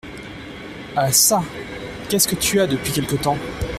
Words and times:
Ah 0.95 1.11
ça! 1.11 1.43
qu’est-ce 2.09 2.27
que 2.27 2.33
tu 2.33 2.59
as 2.59 2.65
depuis 2.65 2.91
quelque 2.91 3.17
temps?… 3.17 3.37